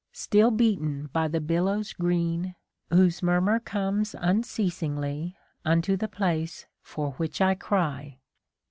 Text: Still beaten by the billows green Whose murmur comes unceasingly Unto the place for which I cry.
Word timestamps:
Still 0.13 0.49
beaten 0.49 1.11
by 1.13 1.27
the 1.27 1.39
billows 1.39 1.93
green 1.93 2.55
Whose 2.89 3.21
murmur 3.21 3.59
comes 3.59 4.15
unceasingly 4.17 5.37
Unto 5.63 5.95
the 5.95 6.07
place 6.07 6.65
for 6.81 7.11
which 7.17 7.39
I 7.39 7.53
cry. 7.53 8.17